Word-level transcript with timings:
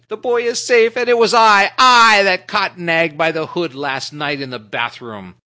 "The 0.07 0.17
boy 0.17 0.41
is 0.47 0.57
safe, 0.59 0.97
and 0.97 1.07
it 1.07 1.15
was 1.19 1.31
I 1.31 1.71
I 1.77 2.17
I 2.17 2.23
that 2.23 2.47
caught 2.47 2.79
Nag 2.79 3.19
by 3.19 3.31
the 3.31 3.45
hood 3.45 3.75
last 3.75 4.13
night 4.13 4.41
in 4.41 4.49
the 4.49 4.57
bathroom." 4.57 5.35